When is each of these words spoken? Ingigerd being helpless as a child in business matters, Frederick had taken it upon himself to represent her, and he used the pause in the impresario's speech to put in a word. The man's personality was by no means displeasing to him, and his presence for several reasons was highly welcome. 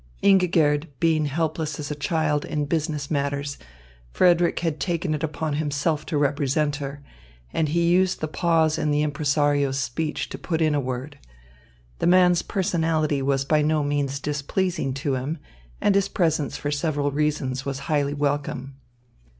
Ingigerd 0.23 0.87
being 0.99 1.27
helpless 1.27 1.79
as 1.79 1.91
a 1.91 1.95
child 1.95 2.43
in 2.43 2.65
business 2.65 3.11
matters, 3.11 3.59
Frederick 4.09 4.57
had 4.61 4.79
taken 4.79 5.13
it 5.13 5.21
upon 5.23 5.53
himself 5.53 6.07
to 6.07 6.17
represent 6.17 6.77
her, 6.77 7.03
and 7.53 7.69
he 7.69 7.87
used 7.91 8.19
the 8.19 8.27
pause 8.27 8.79
in 8.79 8.89
the 8.89 9.03
impresario's 9.03 9.77
speech 9.77 10.27
to 10.29 10.39
put 10.39 10.59
in 10.59 10.73
a 10.73 10.79
word. 10.81 11.19
The 11.99 12.07
man's 12.07 12.41
personality 12.41 13.21
was 13.21 13.45
by 13.45 13.61
no 13.61 13.83
means 13.83 14.19
displeasing 14.19 14.95
to 14.95 15.13
him, 15.13 15.37
and 15.79 15.93
his 15.93 16.07
presence 16.09 16.57
for 16.57 16.71
several 16.71 17.11
reasons 17.11 17.63
was 17.63 17.77
highly 17.85 18.15
welcome. 18.15 18.77